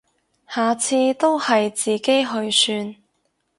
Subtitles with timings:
[0.47, 2.95] 下次都係自己去算